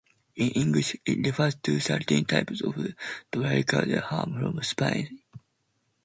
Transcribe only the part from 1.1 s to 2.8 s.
refers to certain types of